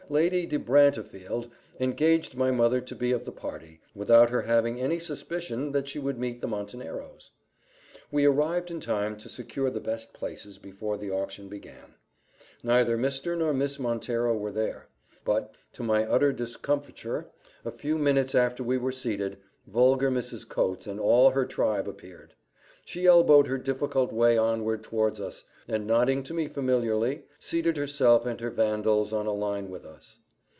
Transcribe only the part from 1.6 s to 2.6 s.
engaged my